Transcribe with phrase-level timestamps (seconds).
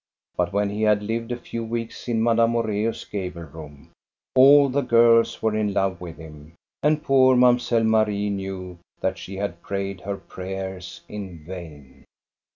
[0.35, 3.91] But when he had lived a few weeks in Madame Moreus' gable room,
[4.33, 9.35] all the girls were in love with him, and poor Mamselle Marie knew that she
[9.35, 12.05] had prayed her prayers in vain.